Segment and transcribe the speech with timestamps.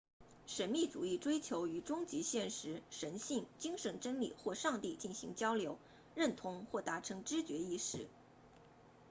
[0.47, 5.77] 神秘主义追求与终极现实神性精神真理或上帝进行交流
[6.15, 8.07] 认同或达成知觉意识